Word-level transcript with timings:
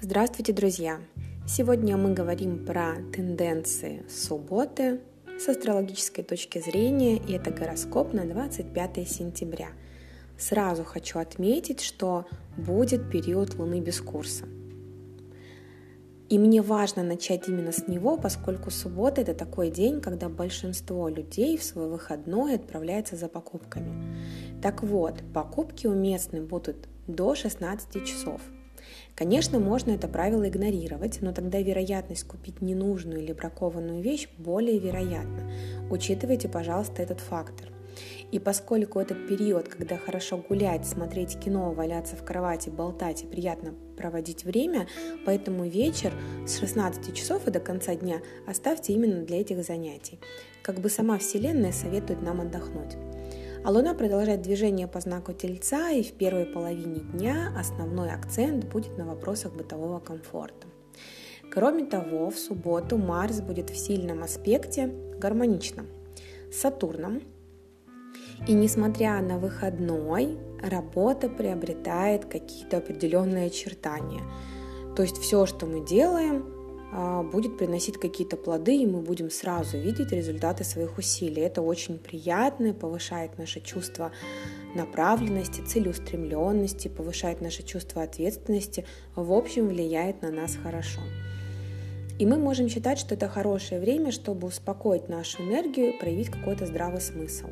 Здравствуйте, 0.00 0.52
друзья! 0.52 1.00
Сегодня 1.44 1.96
мы 1.96 2.14
говорим 2.14 2.64
про 2.64 2.94
тенденции 3.12 4.04
субботы 4.08 5.00
с 5.40 5.48
астрологической 5.48 6.22
точки 6.22 6.60
зрения, 6.60 7.16
и 7.16 7.32
это 7.32 7.50
гороскоп 7.50 8.12
на 8.12 8.24
25 8.24 9.08
сентября. 9.08 9.70
Сразу 10.38 10.84
хочу 10.84 11.18
отметить, 11.18 11.80
что 11.80 12.26
будет 12.56 13.10
период 13.10 13.56
Луны 13.56 13.80
без 13.80 14.00
курса. 14.00 14.44
И 16.28 16.38
мне 16.38 16.62
важно 16.62 17.02
начать 17.02 17.48
именно 17.48 17.72
с 17.72 17.88
него, 17.88 18.16
поскольку 18.16 18.70
суббота– 18.70 19.20
это 19.22 19.34
такой 19.34 19.72
день, 19.72 20.00
когда 20.00 20.28
большинство 20.28 21.08
людей 21.08 21.58
в 21.58 21.64
свой 21.64 21.88
выходной 21.88 22.54
отправляется 22.54 23.16
за 23.16 23.26
покупками. 23.26 23.92
Так 24.62 24.84
вот, 24.84 25.24
покупки 25.34 25.88
уместны 25.88 26.40
будут 26.40 26.88
до 27.08 27.34
16 27.34 28.06
часов. 28.06 28.40
Конечно, 29.14 29.58
можно 29.58 29.92
это 29.92 30.08
правило 30.08 30.48
игнорировать, 30.48 31.18
но 31.20 31.32
тогда 31.32 31.60
вероятность 31.60 32.24
купить 32.24 32.60
ненужную 32.60 33.22
или 33.22 33.32
бракованную 33.32 34.02
вещь 34.02 34.28
более 34.38 34.78
вероятна. 34.78 35.50
Учитывайте, 35.90 36.48
пожалуйста, 36.48 37.02
этот 37.02 37.20
фактор. 37.20 37.68
И 38.30 38.38
поскольку 38.38 39.00
этот 39.00 39.26
период, 39.26 39.68
когда 39.68 39.96
хорошо 39.96 40.36
гулять, 40.36 40.86
смотреть 40.86 41.38
кино, 41.38 41.72
валяться 41.72 42.16
в 42.16 42.24
кровати, 42.24 42.68
болтать 42.68 43.24
и 43.24 43.26
приятно 43.26 43.74
проводить 43.96 44.44
время, 44.44 44.86
поэтому 45.24 45.64
вечер 45.64 46.12
с 46.46 46.58
16 46.58 47.14
часов 47.14 47.46
и 47.46 47.50
до 47.50 47.60
конца 47.60 47.94
дня 47.94 48.20
оставьте 48.46 48.92
именно 48.92 49.24
для 49.24 49.40
этих 49.40 49.64
занятий. 49.64 50.18
Как 50.62 50.78
бы 50.78 50.90
сама 50.90 51.18
Вселенная 51.18 51.72
советует 51.72 52.22
нам 52.22 52.40
отдохнуть. 52.40 52.96
А 53.64 53.70
Луна 53.70 53.94
продолжает 53.94 54.42
движение 54.42 54.86
по 54.86 55.00
знаку 55.00 55.32
Тельца, 55.32 55.90
и 55.90 56.02
в 56.02 56.12
первой 56.12 56.46
половине 56.46 57.00
дня 57.00 57.52
основной 57.58 58.10
акцент 58.10 58.64
будет 58.66 58.96
на 58.96 59.04
вопросах 59.04 59.52
бытового 59.52 59.98
комфорта. 59.98 60.68
Кроме 61.52 61.84
того, 61.84 62.30
в 62.30 62.38
субботу 62.38 62.98
Марс 62.98 63.40
будет 63.40 63.70
в 63.70 63.76
сильном 63.76 64.22
аспекте 64.22 64.92
гармоничном 65.18 65.86
с 66.52 66.60
Сатурном, 66.60 67.22
и 68.46 68.52
несмотря 68.52 69.20
на 69.20 69.38
выходной, 69.38 70.38
работа 70.62 71.28
приобретает 71.28 72.24
какие-то 72.26 72.78
определенные 72.78 73.46
очертания. 73.46 74.22
То 74.94 75.02
есть 75.02 75.18
все, 75.18 75.46
что 75.46 75.66
мы 75.66 75.84
делаем, 75.84 76.57
будет 76.90 77.58
приносить 77.58 77.98
какие-то 77.98 78.36
плоды, 78.36 78.76
и 78.76 78.86
мы 78.86 79.00
будем 79.00 79.30
сразу 79.30 79.76
видеть 79.76 80.10
результаты 80.10 80.64
своих 80.64 80.96
усилий. 80.96 81.42
Это 81.42 81.60
очень 81.60 81.98
приятно, 81.98 82.72
повышает 82.72 83.36
наше 83.36 83.60
чувство 83.60 84.10
направленности, 84.74 85.60
целеустремленности, 85.60 86.88
повышает 86.88 87.42
наше 87.42 87.62
чувство 87.62 88.02
ответственности, 88.02 88.86
в 89.14 89.32
общем, 89.32 89.68
влияет 89.68 90.22
на 90.22 90.30
нас 90.30 90.56
хорошо. 90.62 91.00
И 92.18 92.26
мы 92.26 92.38
можем 92.38 92.68
считать, 92.68 92.98
что 92.98 93.14
это 93.14 93.28
хорошее 93.28 93.80
время, 93.80 94.10
чтобы 94.10 94.48
успокоить 94.48 95.08
нашу 95.08 95.42
энергию, 95.42 95.98
проявить 95.98 96.30
какой-то 96.30 96.66
здравый 96.66 97.00
смысл. 97.00 97.48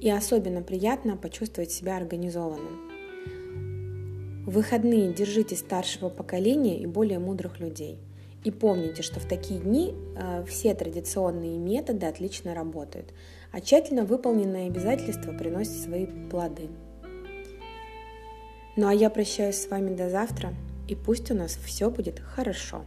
И 0.00 0.10
особенно 0.10 0.62
приятно 0.62 1.16
почувствовать 1.16 1.72
себя 1.72 1.96
организованным. 1.96 2.90
В 4.46 4.50
выходные 4.50 5.12
держите 5.12 5.56
старшего 5.56 6.10
поколения 6.10 6.78
и 6.78 6.86
более 6.86 7.18
мудрых 7.18 7.58
людей– 7.58 7.98
и 8.44 8.50
помните, 8.50 9.02
что 9.02 9.20
в 9.20 9.26
такие 9.26 9.60
дни 9.60 9.94
э, 10.16 10.44
все 10.46 10.74
традиционные 10.74 11.58
методы 11.58 12.06
отлично 12.06 12.54
работают, 12.54 13.12
а 13.52 13.60
тщательно 13.60 14.04
выполненные 14.04 14.66
обязательства 14.66 15.32
приносят 15.32 15.76
свои 15.76 16.06
плоды. 16.06 16.68
Ну 18.76 18.88
а 18.88 18.94
я 18.94 19.10
прощаюсь 19.10 19.56
с 19.56 19.68
вами 19.68 19.94
до 19.94 20.08
завтра, 20.08 20.54
и 20.88 20.94
пусть 20.94 21.30
у 21.30 21.34
нас 21.34 21.56
все 21.56 21.90
будет 21.90 22.20
хорошо. 22.20 22.84